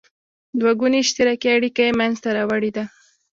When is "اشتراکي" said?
1.01-1.47